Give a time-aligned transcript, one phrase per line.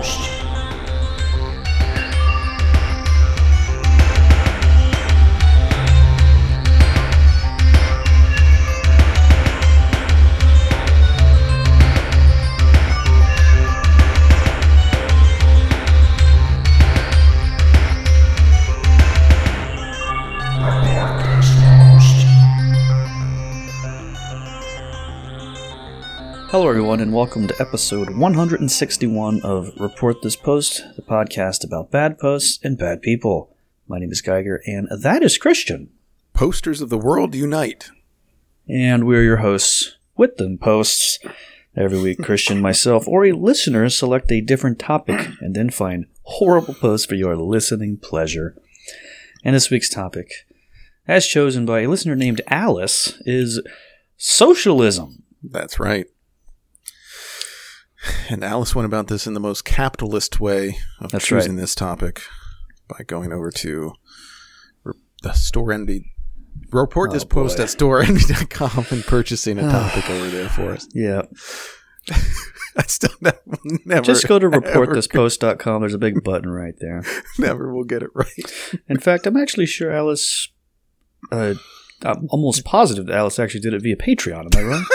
[0.00, 0.39] Post.
[26.90, 32.58] Everyone, and welcome to episode 161 of Report This Post, the podcast about bad posts
[32.64, 33.54] and bad people.
[33.86, 35.90] My name is Geiger, and that is Christian.
[36.32, 37.90] Posters of the world unite.
[38.68, 41.20] And we're your hosts with them posts.
[41.76, 46.74] Every week, Christian, myself, or a listener select a different topic and then find horrible
[46.74, 48.60] posts for your listening pleasure.
[49.44, 50.32] And this week's topic,
[51.06, 53.62] as chosen by a listener named Alice, is
[54.16, 55.22] socialism.
[55.40, 56.08] That's right.
[58.30, 61.60] And Alice went about this in the most capitalist way of That's choosing right.
[61.60, 62.22] this topic
[62.88, 63.92] by going over to
[64.84, 66.10] re- the store envy.
[66.72, 67.62] Report this Oh, post boy.
[67.64, 70.88] at storeenvy.com and purchasing a topic over there for us.
[70.94, 71.22] Yeah.
[72.76, 73.38] I still never,
[73.84, 75.80] never Just go to reportthispost.com.
[75.82, 77.04] There's a big button right there.
[77.38, 78.80] never will get it right.
[78.88, 80.48] In fact, I'm actually sure Alice.
[81.30, 81.54] Uh,
[82.02, 84.54] I'm almost positive that Alice actually did it via Patreon.
[84.56, 84.86] Am I wrong?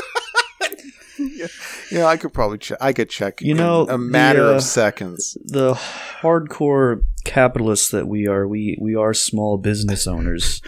[1.37, 1.47] Yeah,
[1.91, 2.77] yeah, I could probably check.
[2.81, 3.41] I could check.
[3.41, 5.37] You in know, a matter the, uh, of seconds.
[5.43, 5.73] the
[6.21, 10.61] hardcore capitalists that we are, we we are small business owners,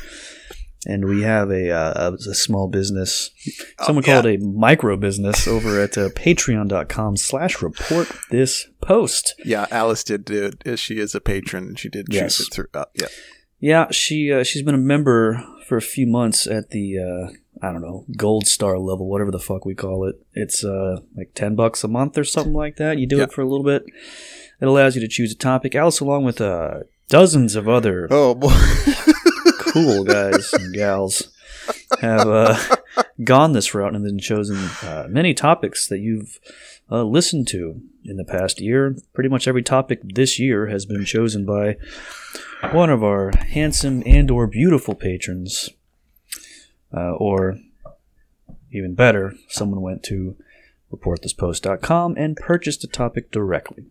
[0.85, 3.29] and we have a uh, a small business.
[3.81, 4.13] Someone Oh, yeah.
[4.21, 9.35] called a micro business over at uh, Patreon.com/slash Report This Post.
[9.43, 10.79] Yeah, Alice did do it.
[10.79, 12.39] She is a patron, and she did choose Yes.
[12.39, 12.67] it through.
[12.73, 13.07] Uh, yeah,
[13.59, 17.71] Yeah, she uh, she's been a member for a few months at the uh, I
[17.71, 20.15] don't know gold star level, whatever the fuck we call it.
[20.33, 22.97] It's uh, like ten bucks a month or something like that.
[22.99, 23.23] You do Yeah.
[23.23, 23.83] it for a little bit.
[24.59, 25.75] It allows you to choose a topic.
[25.75, 28.53] Alice, along with uh, dozens of other Oh boy.
[29.59, 31.29] cool guys and gals,
[32.01, 32.57] have uh,
[33.23, 36.39] gone this route and then chosen uh, many topics that you've
[36.91, 38.95] uh, listened to in the past year.
[39.13, 41.75] Pretty much every topic this year has been chosen by
[42.71, 45.69] one of our handsome and/or beautiful patrons,
[46.95, 47.57] uh, or
[48.71, 50.35] even better, someone went to
[50.93, 53.85] reportthispost.com and purchased a topic directly.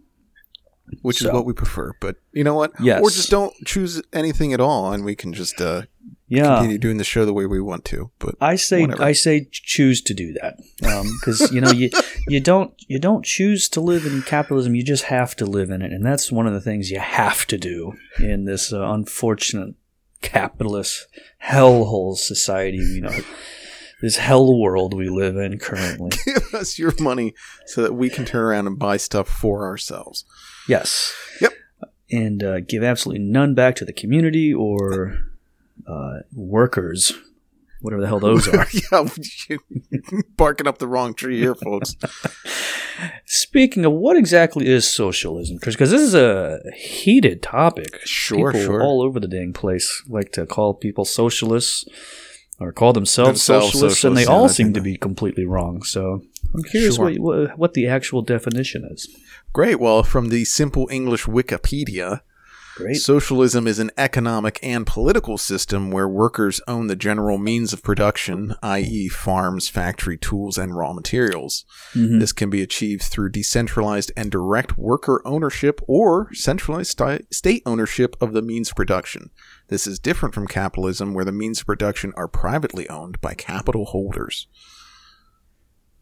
[1.02, 1.94] which So- is what we prefer.
[2.00, 2.70] But you know what?
[2.80, 3.00] Yes.
[3.02, 5.82] Or just don't choose anything at all, and we can just uh,
[6.28, 6.54] Yeah.
[6.58, 8.12] continue doing the show the way we want to.
[8.20, 9.02] But I say Whatever.
[9.02, 11.90] I say choose to do that because you know you
[12.28, 15.82] you don't you don't choose to live in capitalism you just have to live in
[15.82, 19.74] it and that's one of the things you have to do in this uh, unfortunate
[20.22, 21.06] capitalist
[21.44, 23.16] hellhole society you know
[24.02, 27.34] this hell world we live in currently give us your money
[27.66, 30.24] so that we can turn around and buy stuff for ourselves.
[30.68, 31.52] yes Yep.
[32.10, 35.18] and uh, give absolutely none back to the community or
[35.86, 37.12] uh, workers
[37.80, 39.56] whatever the hell those are yeah,
[40.36, 41.94] barking up the wrong tree here, folks.
[43.56, 48.00] Speaking of what exactly is socialism, because this is a heated topic.
[48.04, 48.82] Sure, people sure.
[48.82, 51.86] all over the dang place like to call people socialists
[52.60, 55.82] or call themselves, Themselves socialists, and they yeah, all seem to be completely wrong.
[55.84, 56.22] So
[56.52, 57.10] I'm curious Sure.
[57.12, 59.08] what what the actual definition is.
[59.54, 59.80] Great.
[59.80, 62.20] Well, from the simple English Wikipedia,
[62.76, 62.96] Great.
[62.96, 68.54] Socialism is an economic and political system where workers own the general means of production,
[68.62, 71.64] i.e., farms, factory tools, and raw materials.
[71.94, 72.20] Mhm.
[72.20, 78.14] This can be achieved through decentralized and direct worker ownership or centralized sti- state ownership
[78.20, 79.30] of the means of production.
[79.68, 83.86] This is different from capitalism, where the means of production are privately owned by capital
[83.86, 84.48] holders.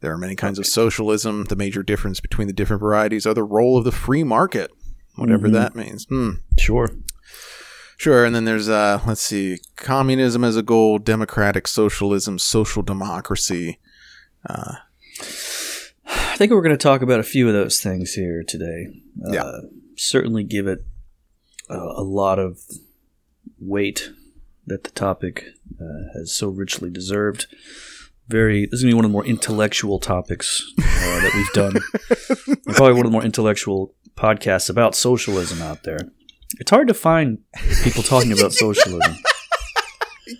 [0.01, 1.45] There are many kinds of socialism.
[1.45, 4.73] The major difference between the different varieties are the role of the free market,
[5.17, 5.53] whatever Mhm.
[5.53, 6.05] that means.
[6.07, 6.31] Hmm.
[6.59, 6.91] Sure.
[7.97, 13.79] Sure, and then there's uh let's see, communism as a goal, democratic socialism, social democracy.
[14.49, 14.75] Uh
[16.07, 18.89] I think we're going to talk about a few of those things here today.
[19.27, 19.53] Uh, Yeah.
[19.97, 20.85] Certainly give it
[21.71, 22.59] uh, a lot of
[23.61, 24.11] weight
[24.67, 25.45] that the topic
[25.81, 27.47] uh, has so richly deserved.
[28.29, 31.53] Very, this is going to be one of the more intellectual topics uh, that we've
[31.53, 31.75] done.
[32.75, 35.99] Probably one of the more intellectual podcasts about socialism out there.
[36.61, 37.39] It's hard to find
[37.83, 39.17] people talking about socialism.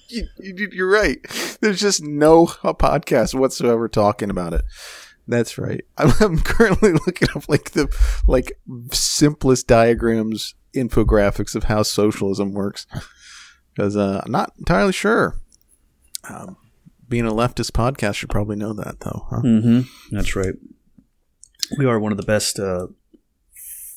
[0.09, 1.19] you, you, you're right.
[1.61, 4.63] There's just no podcast whatsoever talking about it.
[5.27, 5.83] That's right.
[5.99, 7.89] I'm, I'm currently looking up like the
[8.27, 8.53] like
[8.93, 12.87] simplest diagrams, infographics of how socialism works
[13.75, 15.37] because uh, I'm not entirely sure.
[16.29, 16.57] Um,
[17.09, 19.27] being a leftist podcast should probably know that though.
[19.31, 19.41] Huh?
[19.41, 19.81] hmm
[20.11, 20.55] That's right.
[21.79, 22.89] We are one of the best uh,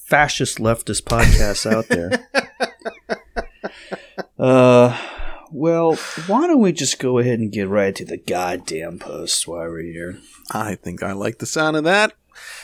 [0.07, 2.11] fascist leftist podcasts out there.
[4.39, 4.95] Uh,
[5.51, 5.95] well,
[6.27, 9.81] why don't we just go ahead and get right to the goddamn post while we're
[9.81, 10.19] here?
[10.51, 12.13] I think I like the sound of that.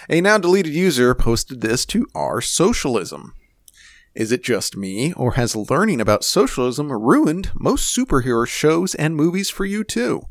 [0.07, 3.33] A now deleted user posted this to our socialism.
[4.13, 9.49] Is it just me, or has learning about socialism ruined most superhero shows and movies
[9.49, 10.21] for you too?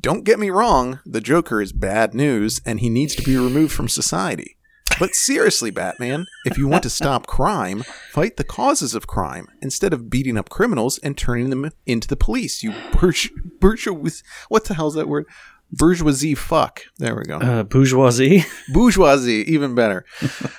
[0.00, 3.72] Don't get me wrong, the Joker is bad news and he needs to be removed
[3.72, 4.57] from society.
[4.98, 9.92] But seriously, Batman, if you want to stop crime, fight the causes of crime instead
[9.92, 12.62] of beating up criminals and turning them into the police.
[12.62, 14.10] You bourge- bourgeois,
[14.48, 15.26] what the hell's that word?
[15.70, 16.80] Bourgeoisie fuck.
[16.96, 17.36] There we go.
[17.36, 18.44] Uh, bourgeoisie.
[18.72, 20.06] Bourgeoisie, even better.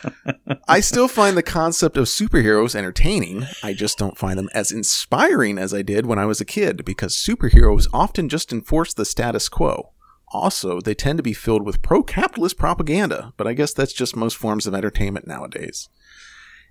[0.67, 3.47] I still find the concept of superheroes entertaining.
[3.63, 6.85] I just don't find them as inspiring as I did when I was a kid
[6.85, 9.93] because superheroes often just enforce the status quo.
[10.31, 14.15] Also, they tend to be filled with pro capitalist propaganda, but I guess that's just
[14.15, 15.89] most forms of entertainment nowadays.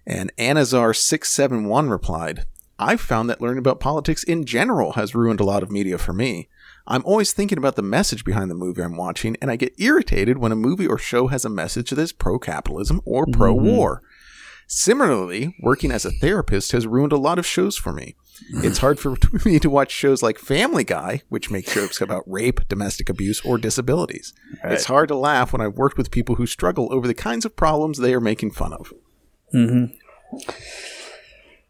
[0.06, 2.44] And Anazar671 replied,
[2.78, 6.12] I've found that learning about politics in general has ruined a lot of media for
[6.12, 6.48] me.
[6.86, 10.38] I'm always thinking about the message behind the movie I'm watching, and I get irritated
[10.38, 13.96] when a movie or show has a message that is pro capitalism or pro war.
[13.96, 14.06] Mm-hmm.
[14.70, 18.16] Similarly, working as a therapist has ruined a lot of shows for me.
[18.50, 19.16] It's hard for
[19.46, 23.56] me to watch shows like Family Guy, which make jokes about rape, domestic abuse, or
[23.56, 24.34] disabilities.
[24.62, 27.56] It's hard to laugh when I've worked with people who struggle over the kinds of
[27.56, 28.92] problems they are making fun of.
[29.54, 29.94] Mm-hmm.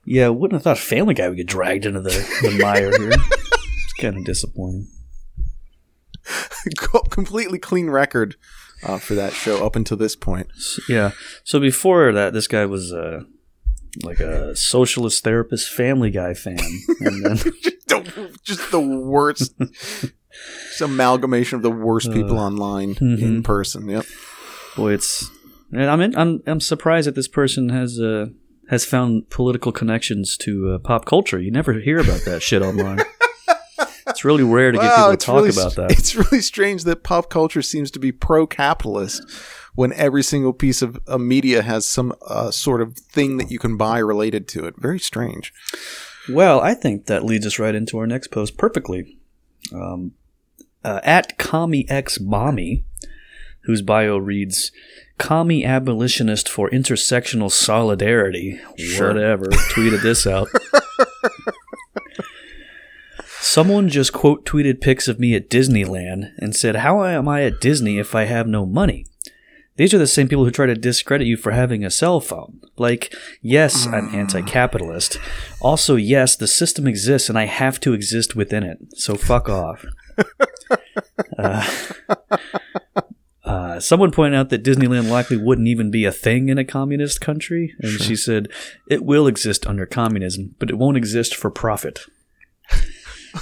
[0.04, 2.10] Yeah, wouldn't have thought Family Guy would get dragged into the,
[2.42, 3.12] the mire here.
[3.12, 4.88] It's kind of disappointing.
[7.10, 8.34] Completely clean record
[8.82, 10.48] uh, for that show up until this point.
[10.88, 11.12] Yeah.
[11.44, 13.22] So before that, this guy was uh,
[14.02, 16.58] like a socialist therapist, Family Guy fan,
[17.00, 17.36] and then
[17.86, 19.52] the, just the worst
[20.78, 23.88] just amalgamation of the worst people online in person.
[23.88, 24.06] Yep.
[24.76, 25.30] boy, it's.
[25.72, 28.26] And I'm in, I'm I'm surprised that this person has uh
[28.70, 31.38] has found political connections to uh, pop culture.
[31.38, 33.00] You never hear about that shit online.
[34.18, 35.92] It's really rare to get people to talk really, about that.
[35.96, 39.22] It's really strange that pop culture seems to be pro-capitalist
[39.76, 43.60] when every single piece of uh, media has some uh, sort of thing that you
[43.60, 44.74] can buy related to it.
[44.76, 45.54] Very strange.
[46.28, 49.18] Well, I think that leads us right into our next post perfectly.
[49.72, 50.14] Um,
[50.84, 52.82] uh, at Commie X Mommy,
[53.66, 54.72] whose bio reads,
[55.18, 58.58] Commie abolitionist for intersectional solidarity.
[58.76, 59.14] Sure.
[59.14, 59.44] Whatever.
[59.44, 60.48] Tweeted this out.
[63.50, 67.62] Someone just quote tweeted pics of me at Disneyland and said, How am I at
[67.62, 69.06] Disney if I have no money?
[69.76, 72.60] These are the same people who try to discredit you for having a cell phone.
[72.76, 75.18] Like, yes, I'm anti capitalist.
[75.62, 78.80] Also, yes, the system exists and I have to exist within it.
[78.96, 79.82] So fuck off.
[81.38, 81.66] uh,
[83.44, 87.22] uh, someone pointed out that Disneyland likely wouldn't even be a thing in a communist
[87.22, 87.74] country.
[87.80, 88.48] And she said,
[88.90, 92.00] it will exist under communism, but it won't exist for profit.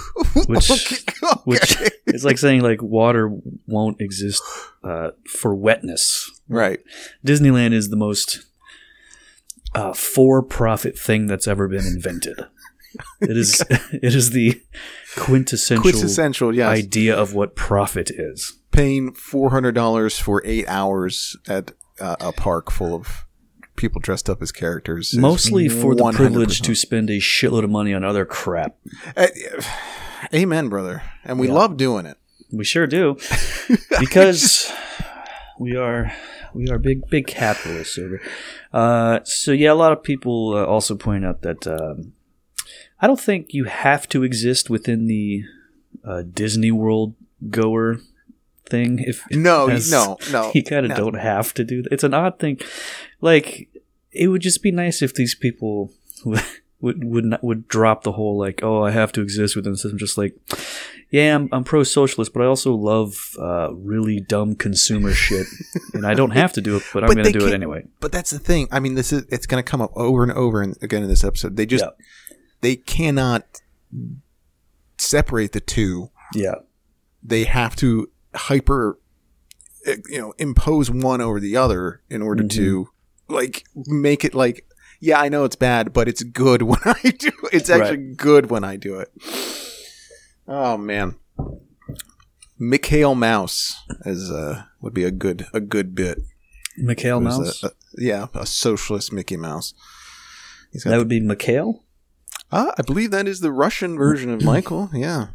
[0.47, 1.41] Which, Okay, okay.
[1.45, 1.77] which
[2.07, 3.31] is like saying like water
[3.67, 4.43] won't exist
[4.85, 6.31] uh, for wetness.
[6.49, 6.81] right.
[7.27, 8.47] Disneyland is the most
[9.75, 12.41] uh, for-profit thing that's ever been invented.
[13.21, 14.59] It is it is the
[15.19, 16.67] quintessential, Quintessential, yes.
[16.79, 18.55] idea of what profit is.
[18.71, 23.26] Paying four hundred dollars for eight hours at uh, a park full of
[23.77, 25.15] people dressed up as characters.
[25.17, 26.15] Mostly for the 100%.
[26.15, 28.77] privilege to spend a shitload of money on other crap.
[29.17, 29.27] Uh,
[30.35, 31.03] Amen, brother.
[31.25, 31.55] And we Yeah.
[31.55, 32.17] love doing it.
[32.51, 33.17] We sure do,
[34.01, 34.73] because
[35.59, 36.13] we are
[36.55, 38.21] we are big big capitalists over.
[38.73, 42.13] Uh, so yeah, a lot of people uh, also point out that um,
[43.01, 45.43] I don't think you have to exist within the
[46.05, 47.15] uh, Disney World
[47.51, 47.99] goer
[48.69, 48.99] thing.
[49.01, 50.53] If No, no, no.
[50.55, 50.97] you kind of no.
[50.97, 51.93] don't have to do that.
[51.93, 52.61] It's an odd thing.
[53.21, 53.69] Like
[54.13, 55.93] it would just be nice if these people
[56.25, 56.43] would
[56.81, 59.79] would would, not, would drop the whole like oh I have to exist within the
[59.79, 59.99] system.
[59.99, 60.35] Just like
[61.11, 65.47] yeah, I'm, I'm pro socialist, but I also love uh, really dumb consumer shit,
[65.95, 67.85] and I don't have to do it, but I'm going to do it anyway.
[68.01, 68.67] But that's the thing.
[68.73, 71.09] I mean, this is it's going to come up over and over and again in
[71.09, 71.57] this episode.
[71.57, 71.91] They just Yeah.
[72.61, 73.63] they cannot
[74.99, 76.11] separate the two.
[76.35, 76.57] Yeah,
[77.23, 78.99] They have to hyper,
[79.87, 82.89] eh, you know, impose one over the other in order to
[83.29, 84.67] like make it like.
[84.99, 87.29] Yeah, I know it's bad, but it's good when I do.
[87.29, 87.51] it.
[87.53, 89.13] It's actually good when I do it.
[90.49, 91.17] Oh man,
[92.59, 93.75] Mikhail Mouse
[94.05, 96.19] is uh would be a good a good bit.
[96.79, 97.63] Mikhail Who's a- Mouse.
[97.65, 99.75] a- yeah, a socialist Mickey Mouse.
[100.85, 101.83] That would be Mikhail.
[102.53, 104.91] Ah, I believe that is the Russian version of Michael.
[104.93, 105.29] Yeah.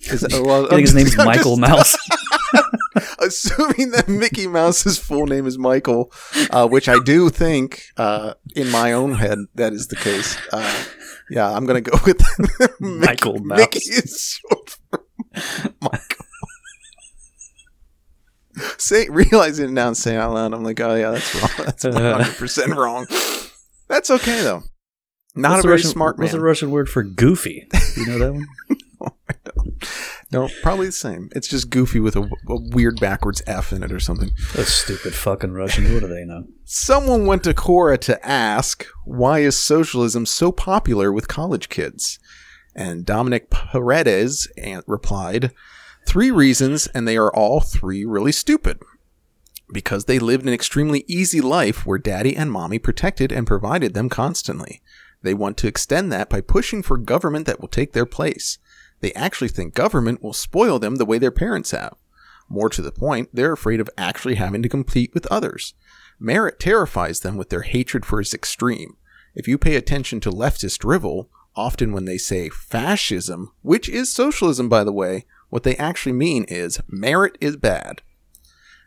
[0.00, 1.96] Is that, well, I think his name's Michael just- Mouse.
[3.18, 6.12] assuming that Mickey Mouse's full name is Michael,
[6.50, 10.36] uh, which I do think uh, in my own head that is the case.
[10.52, 10.84] Uh,
[11.30, 12.20] yeah, I'm gonna go with
[12.80, 13.58] Michael Mouse.
[13.58, 15.04] Mickey is short for
[15.80, 16.26] Michael.
[18.78, 21.66] Say, realizing it now and saying out loud, I'm like, oh yeah, that's wrong.
[21.66, 23.06] That's 100 percent wrong.
[23.88, 24.62] That's okay though.
[25.34, 26.24] Not What's a very Russian, smart man.
[26.24, 27.68] What's the Russian word for goofy?
[27.96, 28.46] You know that one?
[29.00, 29.72] No,
[30.62, 31.30] probably the same.
[31.36, 34.30] It's just goofy with a, a weird backwards F in it or something.
[34.54, 35.92] Those stupid fucking Russians.
[35.92, 36.46] What do they know?
[36.64, 42.18] Someone went to Quora to ask, why is socialism so popular with college kids?
[42.74, 44.48] And Dominic Paredes
[44.86, 45.52] replied,
[46.06, 48.80] three reasons, and they are all three really stupid.
[49.72, 54.08] Because they lived an extremely easy life where daddy and mommy protected and provided them
[54.08, 54.82] constantly.
[55.22, 58.58] They want to extend that by pushing for government that will take their place.
[59.00, 61.96] They actually think government will spoil them the way their parents have.
[62.48, 65.74] More to the point, they're afraid of actually having to compete with others.
[66.18, 68.96] Merit terrifies them with their hatred for its extreme.
[69.34, 74.68] If you pay attention to leftist drivel, often when they say fascism, which is socialism
[74.68, 78.02] by the way, what they actually mean is merit is bad.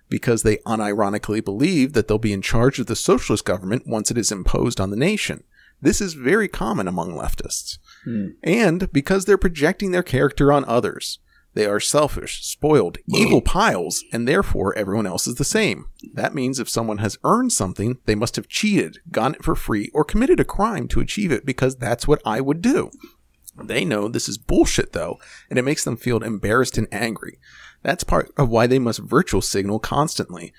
[0.10, 4.18] Because they unironically believe that they'll be in charge of the socialist government once it
[4.18, 5.44] is imposed on the nation.
[5.82, 7.78] This is very common among leftists.
[8.04, 8.30] Hmm.
[8.44, 11.20] And because they're projecting their character on others.
[11.56, 15.86] They are selfish, spoiled, evil piles, and therefore everyone else is the same.
[16.14, 19.90] That means if someone has earned something, they must have cheated, gotten it for free,
[19.94, 22.92] or committed a crime to achieve it because that's what I would do.
[23.62, 25.18] They know this is bullshit though,
[25.50, 27.40] and it makes them feel embarrassed and angry.
[27.82, 30.54] That's part of why they must virtual signal constantly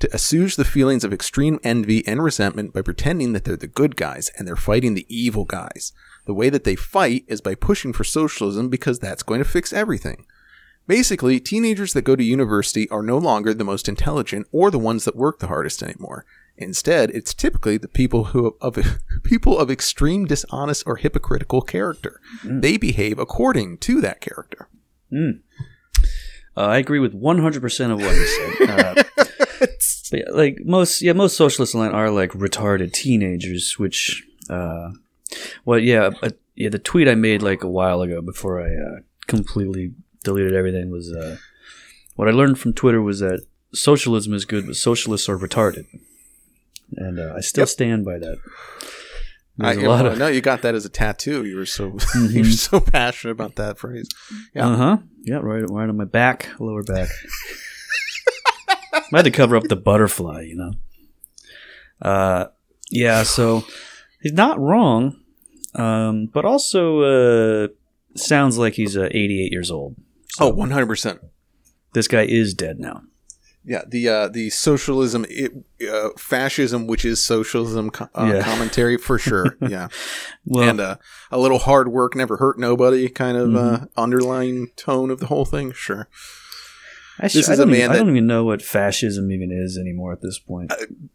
[0.00, 3.96] to assuage the feelings of extreme envy and resentment by pretending that they're the good
[3.96, 5.92] guys and they're fighting the evil guys.
[6.26, 9.72] The way that they fight is by pushing for socialism because that's going to fix
[9.72, 10.26] everything.
[10.86, 15.04] Basically, teenagers that go to university are no longer the most intelligent or the ones
[15.04, 16.24] that work the hardest anymore.
[16.56, 18.78] Instead, it's typically the people who of
[19.24, 22.20] people of extreme dishonest or hypocritical character.
[22.60, 24.68] They behave according to that character.
[26.56, 29.06] Uh, I agree with 100% of what you said.
[29.18, 29.24] Uh,
[30.12, 34.90] yeah, like most, yeah, most socialists online are like retarded teenagers, which, uh,
[35.64, 39.00] well, yeah, uh, yeah, the tweet I made like a while ago before I uh,
[39.26, 39.92] completely
[40.24, 41.36] deleted everything was uh,
[42.16, 45.86] what I learned from Twitter was that socialism is good, but socialists are retarded,
[46.96, 48.38] and uh, I still stand by that.
[49.58, 51.44] There's I, a lot well, of no, you got that as a tattoo.
[51.44, 51.96] You were so
[52.30, 54.08] you're so passionate about that phrase.
[54.54, 54.68] Yeah.
[54.68, 54.96] Uh huh.
[55.22, 57.08] Yeah, right, right on my back, lower back.
[59.12, 60.72] I had to cover up the butterfly, you know.
[62.00, 62.46] Uh,
[62.90, 63.22] yeah.
[63.22, 63.64] So
[64.20, 65.20] he's not wrong,
[65.74, 67.00] um, but also
[67.64, 67.68] uh,
[68.16, 69.96] sounds like he's uh, 88 years old.
[70.40, 71.20] Oh, 100 percent.
[71.92, 73.02] This guy is dead now.
[73.68, 75.50] Yeah, the uh, the socialism, it,
[75.90, 78.42] uh, fascism, which is socialism co- uh, Yeah.
[78.42, 79.56] commentary for sure.
[79.68, 79.88] Yeah,
[80.44, 80.96] Well, and uh,
[81.32, 83.84] a little hard work never hurt nobody kind of Mm-hmm.
[83.84, 85.72] uh, underlying tone of the whole thing.
[85.72, 86.08] Sure.
[87.18, 89.50] I, this I is a don't man even, I don't even know what fascism even
[89.50, 90.72] is anymore at this point.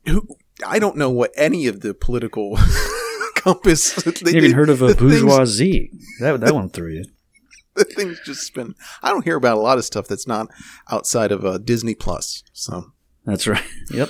[0.08, 0.28] Who
[0.66, 2.58] I don't know what any of the political
[3.36, 3.94] compass.
[3.96, 5.92] They, you even heard of a the things- bourgeoisie?
[6.20, 7.06] That that one threw you.
[7.76, 8.76] the things just spin.
[9.02, 10.48] I don't hear about a lot of stuff that's not
[10.92, 12.44] outside of uh, Disney Plus.
[12.54, 12.92] So
[13.26, 13.64] That's right.
[13.92, 14.10] Yep.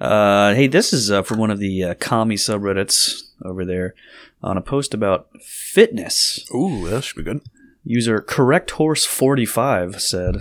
[0.00, 3.94] Uh, hey, this is uh, from one of the uh, commie subreddits over there
[4.42, 6.44] on a post about fitness.
[6.54, 7.40] ooh, that should be good.
[7.84, 10.36] User correct horse 45 said,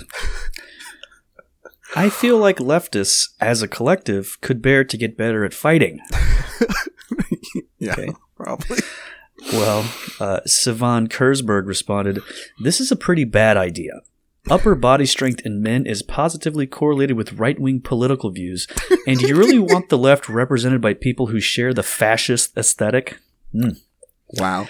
[1.96, 6.00] I feel like leftists as a collective could bear to get better at fighting.
[7.78, 8.10] Yeah, Okay.
[8.38, 8.80] probably.
[9.52, 9.80] Well,
[10.20, 12.20] uh, Sivan Kurzberg responded,
[12.62, 14.02] This is a pretty bad idea.
[14.50, 18.68] Upper body strength in men is positively correlated with right wing political views.
[19.06, 23.20] And do you really want the left represented by people who share the fascist aesthetic?
[24.30, 24.68] Wow.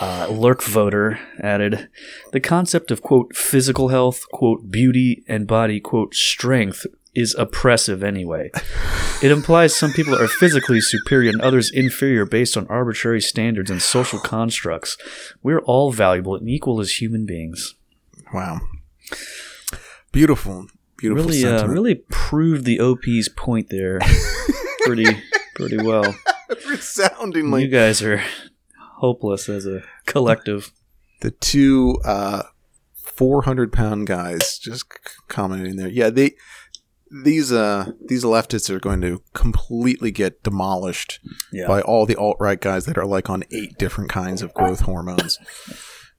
[0.00, 1.88] Uh, Lurk Voter added,
[2.32, 8.50] The concept of, quote, physical health, quote, beauty, and body, quote, strength is oppressive anyway.
[9.22, 13.82] It implies some people are physically superior and others inferior based on arbitrary standards and
[13.82, 14.96] social constructs.
[15.42, 17.74] We're all valuable and equal as human beings.
[18.32, 18.60] Wow.
[20.12, 20.68] Beautiful.
[20.96, 21.24] Beautiful.
[21.26, 23.98] Really, uh, really proved the OP's point there
[24.82, 25.06] pretty,
[25.54, 26.14] pretty well.
[26.68, 27.64] Resoundingly.
[27.64, 28.22] You guys are
[29.00, 30.70] hopeless as a collective.
[31.20, 32.42] the two uh,
[32.94, 34.84] 400 pound guys just
[35.28, 35.88] commenting there.
[35.88, 36.32] Yeah, they
[37.24, 41.18] these uh these leftists are going to completely get demolished
[41.52, 41.66] Yeah.
[41.66, 44.82] by all the alt right guys that are like on eight different kinds of growth
[44.82, 45.36] hormones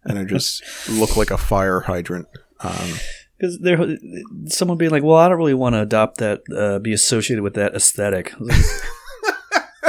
[0.03, 2.27] and are just look like a fire hydrant.
[2.59, 2.91] Um,
[3.37, 3.79] because there,
[4.47, 7.55] someone being like, "Well, I don't really want to adopt that, uh, be associated with
[7.55, 8.33] that aesthetic."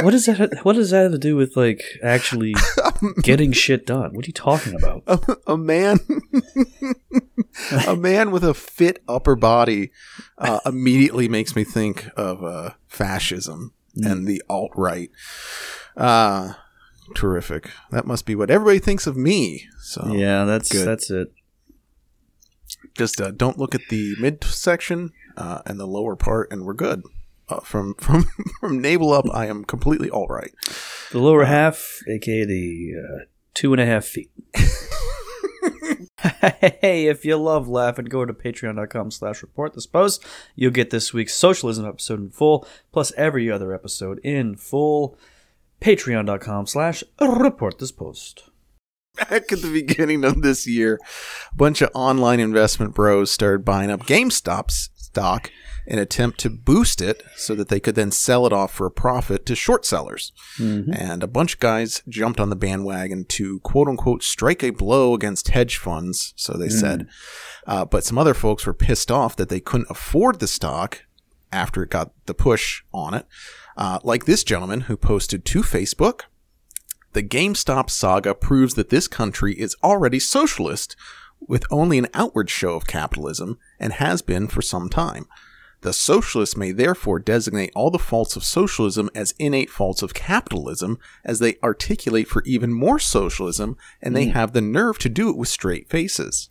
[0.03, 0.65] I was like, what does that?
[0.65, 2.55] What does that have to do with like actually
[3.21, 4.13] getting shit done?
[4.13, 5.03] What are you talking about?
[5.07, 5.99] a, a man
[7.87, 9.91] a man with a fit upper body
[10.37, 15.09] uh, immediately makes me think of uh, fascism and the alt right.
[15.95, 16.53] Uh,
[17.15, 17.69] terrific.
[17.91, 19.67] That must be what everybody thinks of me.
[19.81, 20.87] So yeah, that's good.
[20.87, 21.31] that's it.
[22.95, 27.03] just uh, don't look at the midsection uh, and the lower part, and we're good.
[27.53, 28.23] Uh, from from
[28.59, 30.51] from navel up, I am completely all right.
[31.11, 34.31] The lower half, aka the uh, two and a half feet.
[36.81, 40.23] hey, if you love laughing, go to patreon.com slash report this post.
[40.55, 45.17] You'll get this week's socialism episode in full, plus every other episode in full.
[45.81, 48.49] Patreon.com slash report this post.
[49.15, 50.99] Back at the beginning of this year,
[51.51, 55.51] a bunch of online investment bros started buying up GameStop's stock
[55.85, 58.87] in an attempt to boost it so that they could then sell it off for
[58.87, 60.31] a profit to short sellers.
[60.93, 65.13] And a bunch of guys jumped on the bandwagon to quote unquote strike a blow
[65.13, 67.07] against hedge funds, so they said.
[67.67, 71.03] Uh, but some other folks were pissed off that they couldn't afford the stock
[71.51, 73.27] after it got the push on it.
[73.77, 76.21] Uh, like this gentleman who posted to Facebook.
[77.13, 80.95] The GameStop saga proves that this country is already socialist,
[81.47, 85.25] with only an outward show of capitalism, and has been for some time.
[85.83, 90.97] The socialists may therefore designate all the faults of socialism as innate faults of capitalism,
[91.25, 94.31] as they articulate for even more socialism, and they hmm.
[94.31, 96.49] have the nerve to do it with straight faces.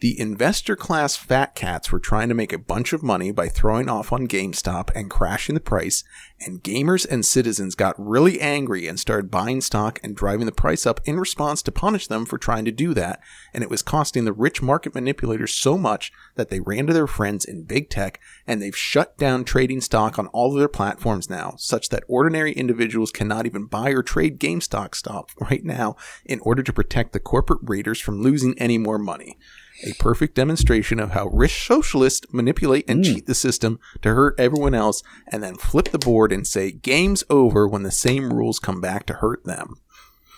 [0.00, 3.88] The investor class fat cats were trying to make a bunch of money by throwing
[3.88, 6.04] off on GameStop and crashing the price,
[6.40, 10.84] and gamers and citizens got really angry and started buying stock and driving the price
[10.84, 13.20] up in response to punish them for trying to do that,
[13.54, 17.06] and it was costing the rich market manipulators so much that they ran to their
[17.06, 21.30] friends in big tech and they've shut down trading stock on all of their platforms
[21.30, 26.40] now, such that ordinary individuals cannot even buy or trade GameStop stock right now in
[26.40, 29.38] order to protect the corporate raiders from losing any more money
[29.82, 34.74] a perfect demonstration of how rich socialists manipulate and cheat the system to hurt everyone
[34.74, 38.80] else and then flip the board and say game's over when the same rules come
[38.80, 39.74] back to hurt them.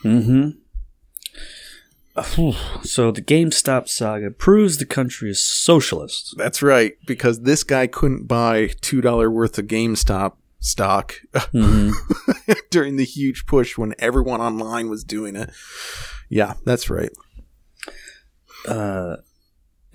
[0.02, 0.50] Mm-hmm.
[2.82, 6.34] So the GameStop saga proves the country is socialist.
[6.38, 11.92] That's right, because this guy couldn't buy $2 worth of GameStop stock Mhm.
[12.70, 15.50] during the huge push when everyone online was doing it.
[16.30, 17.10] Yeah, that's right.
[18.68, 19.16] Uh,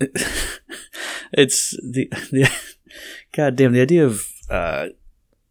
[1.32, 2.50] it's the the
[3.36, 4.88] goddamn the idea of uh,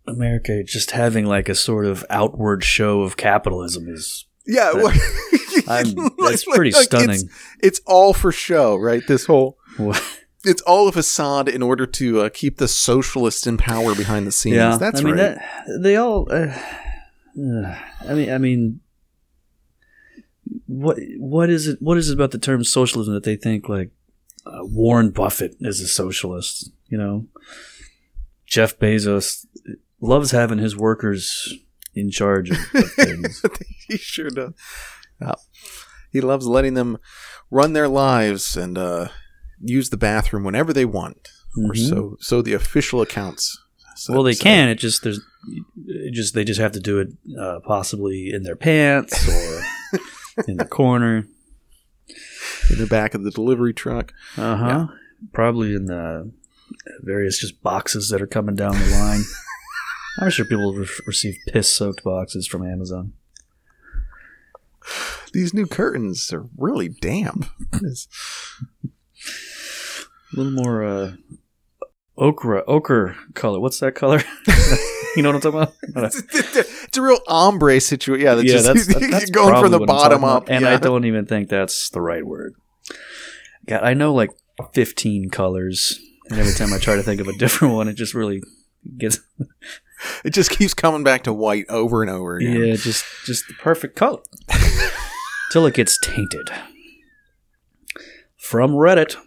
[0.07, 6.09] America just having like a sort of outward show of capitalism is Yeah, That- I'm-
[6.23, 7.29] that's pretty It's, stunning.
[7.61, 9.05] it's all for show, right?
[9.07, 9.99] This whole Wha-
[10.43, 14.31] it's all a facade in order to uh, keep the socialists in power behind the
[14.31, 14.55] scenes.
[14.55, 14.77] yeah.
[14.77, 15.35] that's I mean right.
[15.35, 16.27] that they all.
[16.31, 16.47] Uh,
[18.09, 18.81] I mean, I mean,
[20.71, 21.81] what what is it?
[21.81, 23.91] What is it about the term socialism that they think like
[24.45, 26.71] uh, Warren Buffett is a socialist?
[26.87, 27.27] You know,
[28.45, 29.45] Jeff Bezos
[29.99, 31.53] loves having his workers
[31.93, 33.43] in charge of, of things.
[33.87, 34.53] he sure does.
[35.21, 35.33] Yeah.
[36.11, 36.97] He loves letting them
[37.49, 39.09] run their lives and uh,
[39.61, 41.89] use the bathroom whenever they want, or Mhm.
[41.89, 43.57] so so the official accounts.
[43.95, 44.69] So, well, they so- can.
[44.69, 45.19] It just there's
[45.85, 49.61] it just they just have to do it uh, possibly in their pants or
[50.47, 51.27] in the corner.
[52.69, 54.13] in the back of the delivery truck.
[54.37, 54.87] Uh huh.
[55.33, 56.31] Probably in the
[57.01, 59.21] various just boxes that are coming down the line.
[60.19, 63.13] I'm sure people re- receive piss soaked boxes from Amazon.
[65.33, 67.45] These new curtains are really damp.
[67.73, 67.79] A
[70.33, 71.13] little more uh,
[72.17, 73.59] ochre ochre color.
[73.59, 74.21] What's that color?
[75.15, 76.13] you know what I'm talking about?
[76.15, 78.25] it's a real ombre situation.
[78.25, 80.43] Yeah, that's yeah, just that's, that's going from the bottom up.
[80.43, 80.73] about, and yeah.
[80.73, 82.55] I don't even think that's the right word.
[83.67, 84.31] God, I know like
[84.73, 88.13] 15 colors, and every time I try to think of a different one, it just
[88.13, 88.41] really
[88.97, 89.19] gets
[90.23, 92.65] It just keeps coming back to white over and over again.
[92.65, 94.21] yeah, just just the perfect color
[95.51, 96.49] till it gets tainted.
[98.37, 99.17] From Reddit,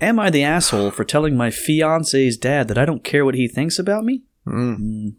[0.00, 3.48] am I the asshole for telling my fiance's dad that I don't care what he
[3.48, 4.22] thinks about me?
[4.46, 5.14] Mm.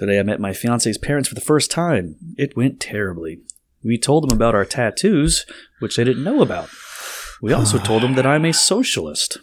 [0.00, 2.16] Today I met my fiance's parents for the first time.
[2.38, 3.42] It went terribly.
[3.84, 5.44] We told them about our tattoos,
[5.78, 6.70] which they didn't know about.
[7.42, 9.36] We also told them that I'm a socialist.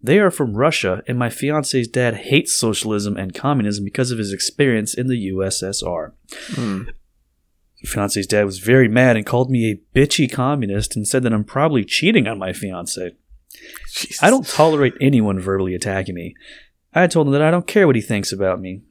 [0.00, 4.32] They are from Russia, and my fiance's dad hates socialism and communism because of his
[4.32, 6.12] experience in the USSR.
[6.52, 6.92] Mm.
[7.84, 11.42] Fiance's dad was very mad and called me a bitchy communist and said that I'm
[11.42, 13.16] probably cheating on my fiance.
[13.92, 14.22] Jesus.
[14.22, 16.36] I don't tolerate anyone verbally attacking me.
[16.94, 18.82] I told him that I don't care what he thinks about me.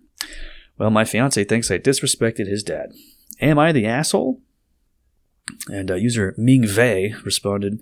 [0.77, 2.91] Well, my fiance thinks I disrespected his dad.
[3.41, 4.41] Am I the asshole?
[5.69, 7.81] And uh, user Ming Wei responded,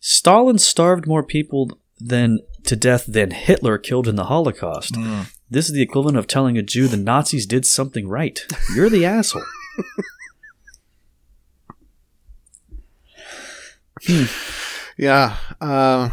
[0.00, 4.94] Stalin starved more people than to death than Hitler killed in the Holocaust.
[4.94, 5.32] Mm.
[5.50, 8.46] This is the equivalent of telling a Jew the Nazis did something right.
[8.74, 9.44] You're the asshole.
[15.00, 15.38] Yeah.
[15.62, 16.10] Uh,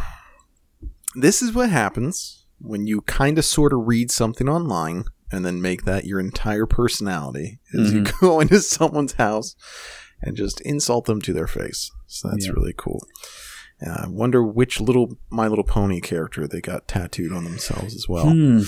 [1.14, 5.62] this is what happens when you kind of sort of read something online and then
[5.62, 7.60] make that your entire personality.
[7.74, 9.56] Is you go into someone's house
[10.22, 11.92] and just insult them to their face.
[12.08, 12.54] So that's Yeah.
[12.54, 13.06] really cool.
[13.86, 18.08] Uh, I wonder which little My Little Pony character they got tattooed on themselves as
[18.10, 18.28] well.
[18.30, 18.62] Hmm.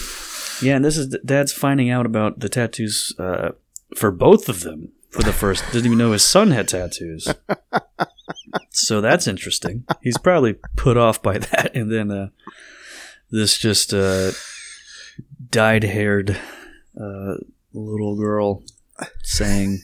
[0.63, 3.49] Yeah, and this is Dad's finding out about the tattoos uh,
[3.95, 5.63] for both of them for the first.
[5.71, 7.27] Didn't even know his son had tattoos.
[8.69, 9.85] so that's interesting.
[10.03, 12.27] He's probably put off by that, and then uh,
[13.31, 13.93] this just
[15.49, 16.37] uh, dyed-haired
[16.99, 17.35] uh,
[17.73, 18.63] little girl
[19.23, 19.79] saying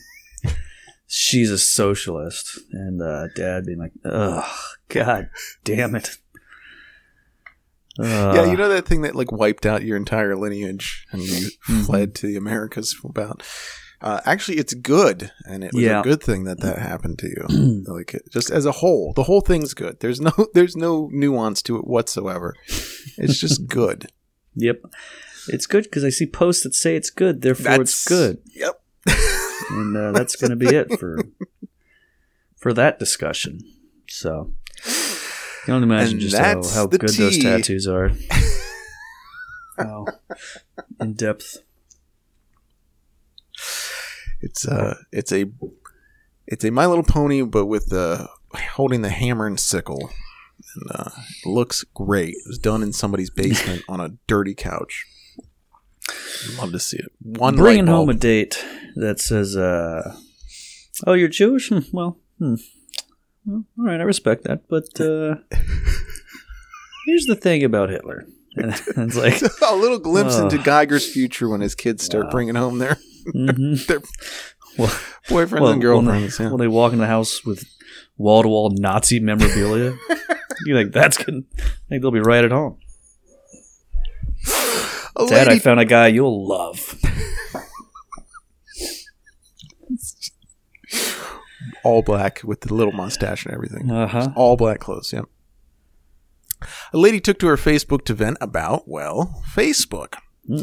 [1.06, 4.44] she's a socialist, and uh, Dad being like, "Ugh,
[4.88, 5.30] God
[5.64, 6.18] damn it."
[7.98, 11.82] yeah, you know that thing that like wiped out your entire lineage and you Mm-hmm.
[11.82, 13.42] fled to the Americas about.
[14.02, 16.00] Uh, actually, it's good, and it was Yeah.
[16.00, 17.84] a good thing that that happened to you.
[17.88, 20.00] like just as a whole, the whole thing's good.
[20.00, 22.54] There's no there's no nuance to it whatsoever.
[23.16, 24.08] It's just good.
[24.54, 24.82] Yep.
[25.48, 28.80] It's good because I see posts that say it's good, therefore it's good, Yep.
[29.70, 31.18] and uh, that's going to be it for
[32.56, 33.60] for that discussion.
[34.08, 34.52] So,
[34.84, 34.92] you
[35.64, 38.10] can only imagine And just how, how good those tattoos are.
[39.78, 40.06] How
[41.00, 41.58] in depth.
[44.40, 45.50] It's uh it's a
[46.46, 50.10] it's a My Little Pony, but with the holding the hammer and sickle.
[50.76, 51.10] And uh,
[51.44, 52.30] looks great.
[52.30, 55.04] It was done in somebody's basement on a dirty couch.
[56.08, 57.10] I'd love to see it.
[57.20, 58.64] One Bringing home a date
[58.96, 60.14] that says, uh,
[61.06, 61.68] "Oh, you're Jewish?
[61.68, 62.54] Hmm, Well, hmm.
[63.44, 65.36] well, all right, I respect that, but uh,
[67.06, 68.24] here's the thing about Hitler."
[68.58, 70.44] And it's like, a little glimpse Oh.
[70.44, 72.30] into Geiger's future when his kids start Wow.
[72.30, 72.96] bringing home their,
[73.34, 73.86] mhm.
[73.86, 74.00] their
[74.78, 74.88] Well,
[75.28, 76.38] boyfriends well, and when girlfriends.
[76.38, 76.50] they, yeah.
[76.50, 77.64] when they walk in the house with
[78.16, 79.94] wall to wall Nazi memorabilia,
[80.64, 82.78] you're like, "That's good." I think they'll be right at home.
[85.16, 87.00] A Dad, I found a guy you'll love.
[91.86, 93.90] all black with the little mustache and everything.
[93.90, 94.28] Uh huh.
[94.34, 95.26] All black clothes, yep.
[96.92, 100.14] A lady took to her Facebook to vent about, well, Facebook.
[100.46, 100.62] Hmm.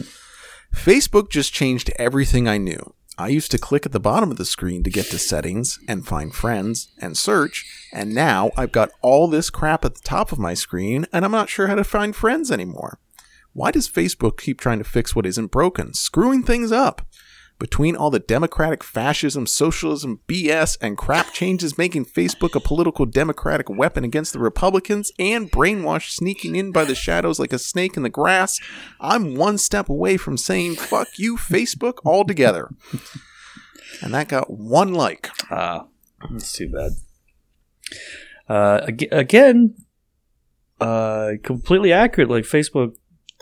[0.76, 2.94] Facebook just changed everything I knew.
[3.18, 6.06] I used to click at the bottom of the screen to get to settings and
[6.06, 7.64] find friends and search,
[7.94, 11.32] and now I've got all this crap at the top of my screen and I'm
[11.32, 13.00] not sure how to find friends anymore.
[13.54, 17.06] Why does Facebook keep trying to fix what isn't broken, screwing things up?
[17.60, 23.70] Between all the democratic fascism, socialism, BS, and crap changes making Facebook a political democratic
[23.70, 28.02] weapon against the Republicans and brainwash sneaking in by the shadows like a snake in
[28.02, 28.60] the grass,
[29.00, 32.70] I'm one step away from saying fuck you, Facebook, altogether.
[34.02, 35.30] And that got one like.
[35.52, 35.86] Ah,
[36.32, 36.92] that's too bad.
[38.50, 39.76] Uh, again,
[40.82, 42.30] uh, completely accurate.
[42.30, 42.96] Like Facebook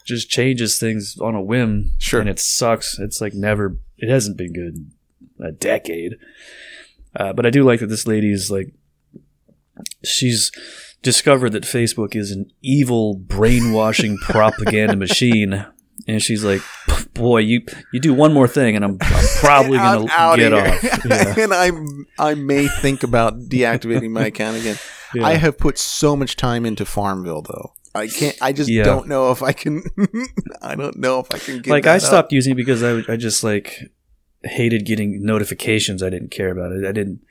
[0.05, 2.19] just changes things on a whim, Sure.
[2.19, 2.97] and it sucks.
[2.99, 3.77] It's like never.
[3.97, 4.75] It hasn't been good
[5.39, 6.15] in a decade.
[7.15, 8.73] Uh, but I do like that this lady is like,
[10.03, 10.51] she's
[11.01, 15.65] discovered that Facebook is an evil brainwashing propaganda machine.
[16.07, 16.61] And she's like,
[17.13, 17.61] "Boy, you
[17.93, 20.91] you do one more thing, and I'm, I'm probably gonna outta get here.
[20.93, 21.35] off." Yeah.
[21.43, 21.71] and I
[22.31, 24.77] I may think about deactivating my account again.
[25.13, 25.27] Yeah.
[25.27, 27.73] I have put so much time into Farmville though.
[27.93, 28.37] I can't.
[28.41, 28.83] I just Yeah.
[28.83, 29.83] don't know if I can.
[30.61, 31.69] I don't know if I can get.
[31.71, 32.01] like I up.
[32.01, 33.91] stopped using it because I, I just like
[34.43, 36.01] hated getting notifications.
[36.01, 36.85] I didn't care about it.
[36.85, 37.21] I didn't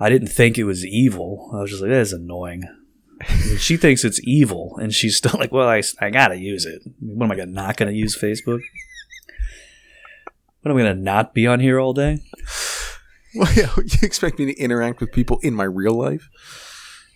[0.00, 1.50] I didn't think it was evil.
[1.54, 2.64] I was just like that is annoying.
[3.58, 6.82] She thinks it's evil, and she's still like, "Well, I, I gotta use it.
[6.98, 8.60] What am I gonna not gonna use Facebook?
[10.62, 12.18] What am I gonna not be on here all day?
[13.34, 13.66] Well, you
[14.02, 16.28] expect me to interact with people in my real life,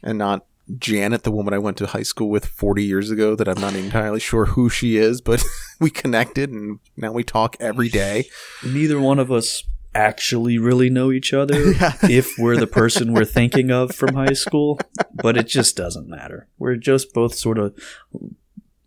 [0.02, 0.46] and not
[0.78, 3.34] Janet, the woman I went to high school with 40 years ago.
[3.36, 5.44] That I'm not entirely sure who she is, but
[5.80, 8.28] we connected, and now we talk every day.
[8.64, 9.62] Neither one of us
[9.94, 11.54] actually really know each other
[12.02, 14.78] if we're the person we're thinking of from high school,
[15.14, 16.48] but it just doesn't matter.
[16.58, 17.74] We're just both sort of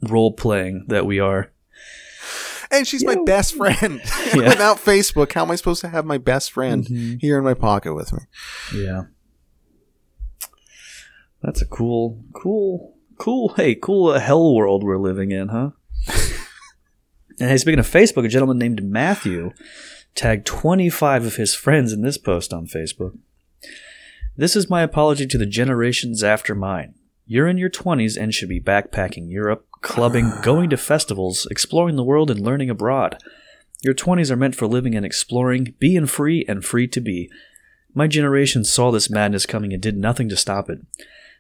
[0.02, 1.52] role playing that we are.
[2.72, 4.00] And she's my best friend.
[4.28, 4.36] Yeah.
[4.50, 7.20] Without Facebook, how am I supposed to have my best friend Mhm.
[7.20, 8.20] here in my pocket with me?
[8.76, 9.06] Yeah.
[11.42, 13.50] That's a cool, cool, Cool.
[13.58, 15.72] Hey, cool uh, hell world we're living in, huh?
[17.40, 19.52] and hey, speaking of Facebook, a gentleman named Matthew
[20.16, 23.18] tagged 25 of his friends in this post on Facebook.
[24.38, 26.94] This is my apology to the generations after mine.
[27.26, 32.06] You're in your 20s and should be backpacking Europe, clubbing, going to festivals, exploring the
[32.06, 33.22] world, and learning abroad.
[33.82, 37.30] Your 20s are meant for living and exploring, being free and free to be.
[37.94, 40.80] My generation saw this madness coming and did nothing to stop it.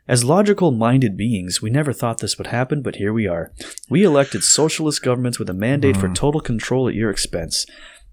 [0.10, 3.54] As logical minded beings, we never thought this would happen, but here we are.
[3.92, 7.64] We elected socialist governments with a mandate for total control at your expense.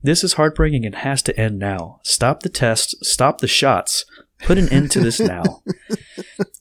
[0.02, 2.00] This is heartbreaking and has to end now.
[2.04, 4.04] Stop the tests, stop the shots,
[4.40, 5.62] put an end to this now.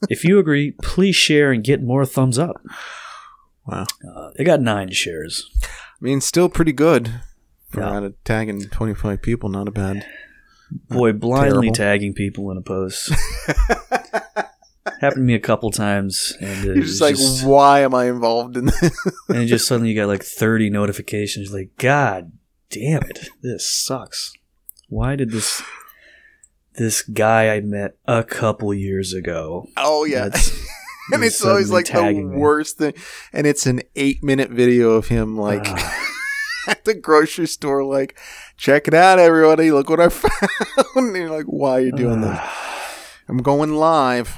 [0.10, 2.56] if you agree, please share and get more thumbs up.
[3.68, 3.86] Wow.
[4.10, 5.50] Uh, they got nine shares.
[5.64, 5.68] I
[6.00, 7.12] mean, still pretty good
[7.68, 7.90] for Yeah.
[7.98, 9.50] out of tagging 25 people.
[9.50, 10.06] Not a bad.
[10.88, 11.74] Boy, blindly terrible.
[11.74, 13.12] tagging people in a post.
[15.02, 18.06] Happened to me a couple times, and it You're just like, just- why am I
[18.06, 18.96] involved in this?
[19.30, 21.52] and just suddenly you got like 30 notifications.
[21.54, 22.32] Like, God
[22.70, 24.34] damn it, this sucks.
[24.88, 25.64] Why did this
[26.76, 29.68] this guy I met a couple years ago?
[29.78, 30.30] oh, yeah.
[31.14, 32.38] And it's always like the tagging me?
[32.38, 32.96] worst thing.
[33.32, 36.08] And it's an eight minute video of him, like, Ah.
[36.68, 38.18] at the grocery store, like,
[38.58, 39.70] check it out, everybody.
[39.72, 40.50] Look what I found.
[40.96, 42.40] and you're like, why are you doing this?
[43.30, 44.36] I'm going live,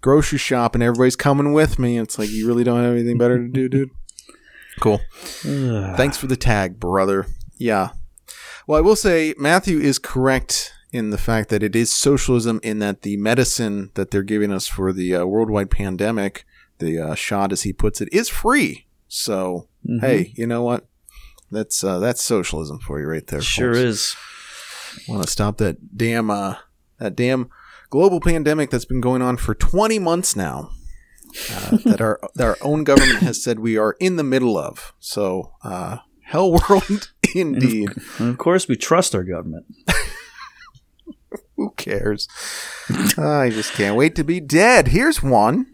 [0.00, 1.98] grocery shop and Everybody's coming with me.
[1.98, 3.90] It's like, you really don't have anything better to do, dude?
[4.80, 5.00] Cool.
[5.42, 7.26] Thanks for the tag, brother.
[7.56, 7.90] Yeah.
[8.66, 12.78] Well, I will say Matthew is correct in the fact that it is socialism in
[12.78, 16.44] that the medicine that they're giving us for the uh, worldwide pandemic,
[16.78, 18.86] the uh, shot as he puts it, is free.
[19.08, 20.00] So, Mhm.
[20.00, 20.86] hey, you know what?
[21.50, 23.40] That's uh, that's socialism for you right there.
[23.40, 23.82] sure folks.
[23.84, 24.16] is.
[25.08, 26.56] Want to stop that damn uh,
[26.98, 27.48] that damn
[27.90, 30.70] global pandemic that's been going on for 20 months now.
[31.52, 34.94] Uh, that our that our own government has said we are in the middle of.
[34.98, 37.90] So, uh, hell world indeed.
[38.18, 39.66] And of course, we trust our government.
[41.56, 42.28] Who cares?
[43.18, 44.88] I just can't wait to be dead.
[44.88, 45.66] Here's one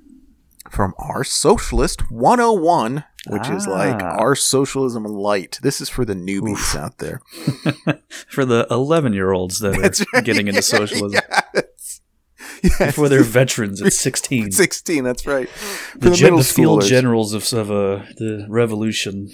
[0.71, 4.17] from our Socialist 101, which is like Ah.
[4.19, 5.59] our socialism light.
[5.63, 7.21] This is for the newbies out there.
[8.29, 10.25] For the 11 year olds that That's are right.
[10.25, 11.21] getting into socialism.
[11.55, 11.65] Yes.
[12.65, 12.95] Yes.
[12.95, 14.53] For their veterans at 16.
[14.53, 15.49] 16, that's right.
[15.49, 19.29] For the, the, gen- middle the field generals of, of uh, the revolution.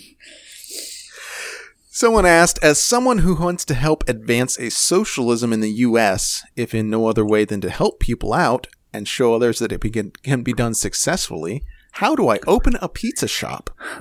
[1.93, 6.75] Someone asked, as someone who wants to help advance a socialism in the U.S., if
[6.75, 10.11] in no other way than to help people out and show others that it begin,
[10.23, 11.62] can be done successfully,
[11.93, 13.71] how do I open a pizza shop?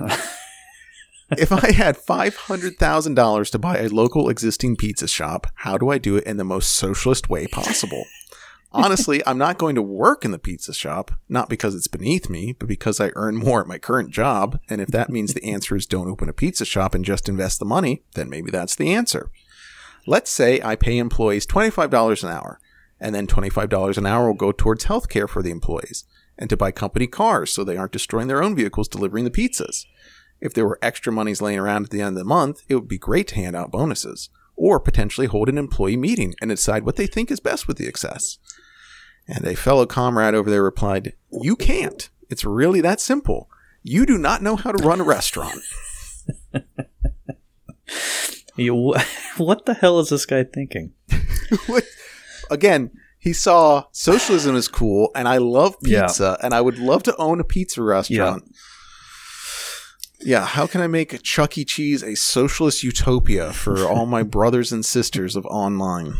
[1.36, 6.16] if I had $500,000 to buy a local existing pizza shop, how do I do
[6.16, 8.04] it in the most socialist way possible?
[8.72, 12.52] Honestly, I'm not going to work in the pizza shop, not because it's beneath me,
[12.52, 14.60] but because I earn more at my current job.
[14.68, 17.58] And if that means the answer is don't open a pizza shop and just invest
[17.58, 19.30] the money, then maybe that's the answer.
[20.06, 22.60] Let's say I pay employees $25 an hour,
[23.00, 26.04] and then $25 an hour will go towards healthcare for the employees
[26.38, 29.84] and to buy company cars so they aren't destroying their own vehicles delivering the pizzas.
[30.40, 32.88] If there were extra monies laying around at the end of the month, it would
[32.88, 34.30] be great to hand out bonuses
[34.60, 37.86] or potentially hold an employee meeting and decide what they think is best with the
[37.88, 38.36] excess.
[39.26, 42.10] And a fellow comrade over there replied, You can't.
[42.28, 43.48] It's really that simple.
[43.82, 45.60] You do not know how to run a restaurant.
[48.56, 48.94] You,
[49.38, 50.92] what the hell is this guy thinking?
[52.50, 56.02] Again, he saw socialism is cool and I love Yeah.
[56.06, 58.42] pizza and I would love to own a pizza restaurant.
[58.46, 58.52] Yeah,
[60.26, 61.64] how can I make Chuck E.
[61.64, 66.14] Cheese a socialist utopia for all my brothers and sisters of online?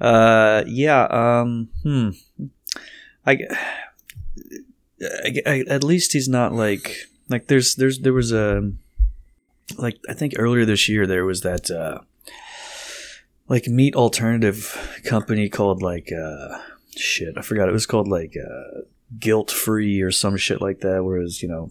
[0.00, 1.04] Uh, yeah.
[1.04, 2.10] Um, hmm.
[3.26, 3.38] I,
[5.24, 6.96] I, I- at least he's not like
[7.28, 8.72] like there's there's there was a
[9.78, 12.00] like I think earlier this year there was that uh
[13.48, 16.58] like meat alternative company called like uh
[16.96, 18.80] shit I forgot it was called like uh
[19.18, 21.70] guilt free or some shit like that whereas you know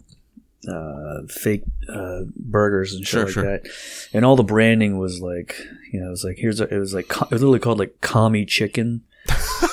[0.68, 3.44] uh fake uh burgers and shit Sure, like sure.
[3.44, 3.68] that
[4.14, 5.56] and all the branding was like
[5.92, 8.00] you know it was like here's a, it was like it was literally called like
[8.02, 9.02] commie chicken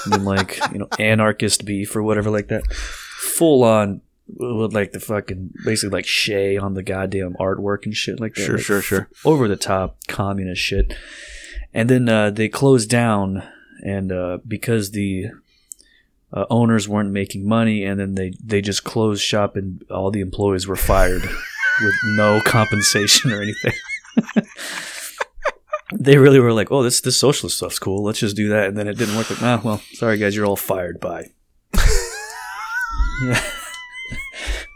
[0.04, 4.00] and then like you know anarchist beef or whatever like that full on
[4.36, 8.44] with like the fucking basically like Che on the goddamn artwork and shit like that.
[8.44, 9.08] Sure, like, sure, sure.
[9.24, 10.94] Over the top communist shit.
[11.72, 13.42] And then uh, they closed down,
[13.82, 15.26] and uh, because the
[16.32, 20.20] uh, owners weren't making money, and then they they just closed shop, and all the
[20.20, 21.22] employees were fired
[21.82, 23.72] with no compensation or anything.
[25.98, 28.02] they really were like, "Oh, this this socialist stuff's cool.
[28.02, 29.30] Let's just do that." And then it didn't work.
[29.30, 31.00] Like, ah, well, sorry guys, you're all fired.
[31.00, 31.30] Bye.
[33.24, 33.42] yeah.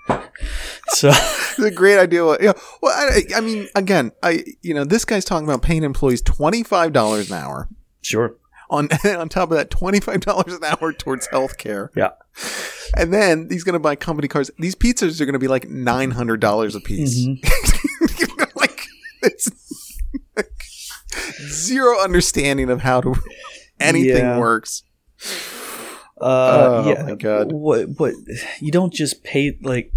[0.94, 2.24] So it's a great idea.
[2.24, 2.52] Well, yeah.
[2.80, 6.62] Well, I, I mean, again, I you know this guy's talking about paying employees twenty
[6.62, 7.68] five dollars an hour.
[8.02, 8.36] sure.
[8.72, 11.90] On on top of that, twenty five dollars an hour towards health care.
[11.94, 12.10] Yeah.
[12.96, 14.50] And then he's going to buy company cars.
[14.58, 17.18] These pizzas are going to be like nine hundred dollars a piece.
[17.18, 17.36] Mhm.
[18.56, 18.86] like
[19.22, 19.50] it's
[20.36, 20.50] like,
[21.50, 23.14] zero understanding of how to
[23.78, 24.38] anything Yeah.
[24.38, 24.82] works.
[26.20, 27.02] Uh, Oh, yeah.
[27.02, 27.52] my God.
[27.52, 27.88] What?
[27.98, 28.14] What?
[28.60, 29.92] You don't just pay like.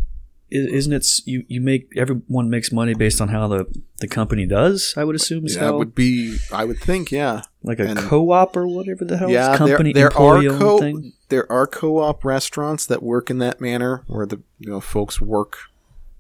[0.51, 1.05] Isn't it?
[1.25, 3.65] You you make everyone makes money based on how the
[3.99, 4.93] the company does.
[4.95, 7.41] I would assume is That would be, I would think, yeah.
[7.63, 9.29] like a and- co-op or whatever the hell.
[9.29, 11.13] yeah, company there, there are co thing.
[11.29, 15.57] there are co-op restaurants that work in that manner, where the you know folks work.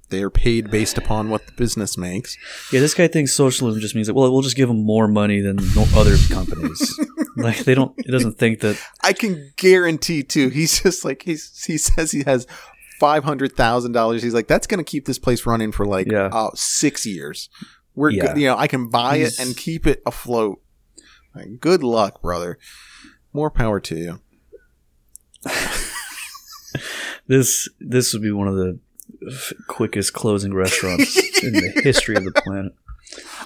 [0.09, 2.37] They are paid based upon what the business makes.
[2.71, 5.39] Yeah, this guy thinks socialism just means that well, we'll just give them more money
[5.41, 6.99] than no other companies.
[7.37, 7.93] like they don't.
[7.97, 8.79] It doesn't think that.
[9.01, 10.49] I can guarantee too.
[10.49, 12.45] He's just like he's he says he has
[12.99, 14.23] five hundred thousand dollars.
[14.23, 16.29] He's like that's going to keep this place running for like Yeah.
[16.31, 17.49] uh, six years.
[17.95, 18.27] We're Yeah.
[18.33, 18.37] good.
[18.41, 20.61] You know, I can buy He's- it and keep it afloat.
[21.35, 22.57] Like, good luck, brother.
[23.33, 24.19] More power to you.
[27.27, 28.79] This this would be one of the
[29.27, 32.73] f- quickest closing restaurants in the history of the planet.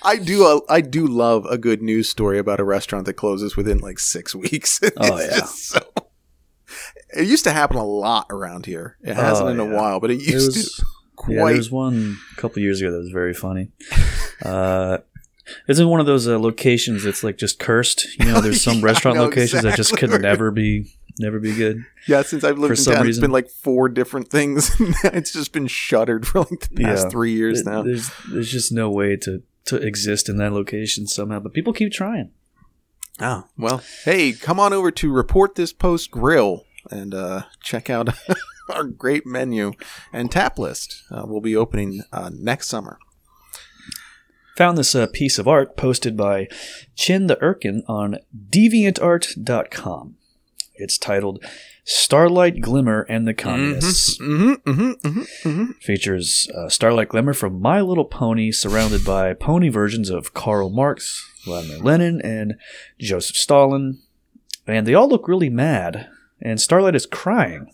[0.03, 0.45] I do.
[0.45, 3.99] Uh, I do love a good news story about a restaurant that closes within like
[3.99, 4.81] six weeks.
[4.97, 5.43] Oh, yeah.
[5.45, 5.79] so.
[7.15, 8.97] It used to happen a lot around here.
[9.01, 9.73] It hasn't Oh, in a yeah.
[9.75, 10.85] while, but it used was, to
[11.33, 13.71] yeah, there was one a couple years ago that was very funny.
[14.43, 14.99] Uh,
[15.67, 18.07] it's in one of those uh, locations that's like just cursed.
[18.19, 20.91] You know, there's some Yeah, restaurant locations that just could where- never be
[21.21, 21.83] never be good.
[22.07, 23.21] yeah, since I've for lived in some town, it's reason.
[23.21, 24.71] been like four different things.
[25.03, 27.09] it's just been shuttered for like the past Yeah.
[27.09, 27.81] three years It- now.
[27.83, 31.91] There's there's just no way to to exist in that location somehow, but people keep
[31.91, 32.31] trying.
[33.19, 38.09] Oh well, hey, come on over to Report This Post Grill and uh, check out
[38.69, 39.73] our great menu
[40.13, 41.03] and tap list.
[41.11, 42.99] Uh, we'll be opening uh, next summer.
[44.57, 46.47] Found this uh, piece of art posted by
[46.95, 48.17] Chin the Erkin on
[48.49, 50.17] deviantart.com.
[50.75, 51.43] It's titled
[51.83, 54.17] Starlight Glimmer and the Communists.
[54.19, 55.71] Mm-hmm, mm-hmm, mm-hmm, mm-hmm.
[55.81, 61.25] Features uh, Starlight Glimmer from My Little Pony, surrounded by pony versions of Karl Marx,
[61.45, 62.55] Vladimir Lenin, and
[62.99, 64.01] Joseph Stalin.
[64.67, 66.09] And they all look really mad.
[66.41, 67.71] And Starlight is crying.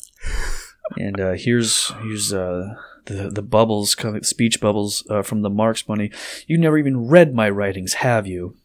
[0.98, 2.76] And uh, here's here's uh,
[3.06, 6.12] the the bubbles coming, speech bubbles uh, from the Marx bunny.
[6.48, 8.56] You never even read my writings, have you?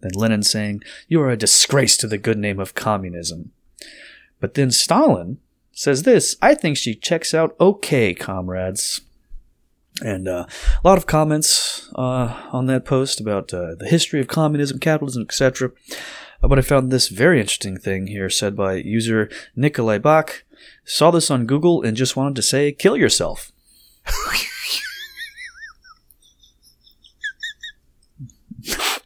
[0.00, 3.52] Then Lenin saying, "You are a disgrace to the good name of communism."
[4.40, 5.38] But then Stalin
[5.72, 9.02] says this I think she checks out okay, comrades.
[10.02, 10.44] And uh,
[10.84, 15.22] a lot of comments uh, on that post about uh, the history of communism, capitalism,
[15.22, 15.70] etc.
[16.42, 20.44] Uh, but I found this very interesting thing here said by user Nikolai Bach.
[20.84, 23.52] Saw this on Google and just wanted to say, kill yourself.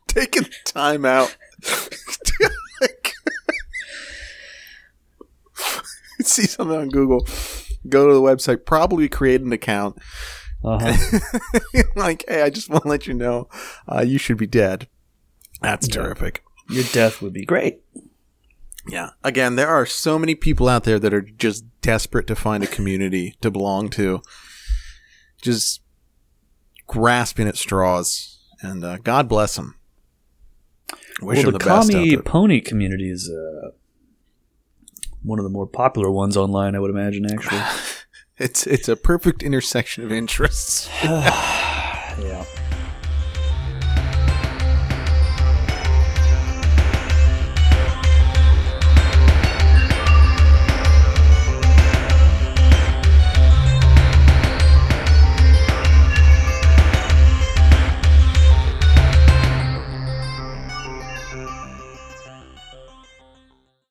[0.08, 1.36] Taking time out.
[6.20, 7.26] See something on Google.
[7.88, 8.64] Go to the website.
[8.66, 9.98] Probably create an account.
[10.62, 11.18] Uh-huh.
[11.96, 13.48] like, hey, I just want to let you know,
[13.88, 14.88] uh, you should be dead.
[15.62, 15.94] That's Yeah.
[16.02, 16.42] terrific.
[16.70, 17.80] Your death would be great.
[18.88, 19.10] Yeah.
[19.22, 22.66] Again, there are so many people out there that are just desperate to find a
[22.66, 24.22] community to belong to,
[25.42, 25.82] just
[26.86, 28.38] grasping at straws.
[28.62, 29.76] And uh, God bless them.
[31.20, 32.22] Wish well, them the, the, best out commie there.
[32.22, 33.70] pony community is uh,
[35.22, 37.62] one of the more popular ones online, I would imagine, actually.
[38.42, 40.88] It's it's a perfect intersection of interests.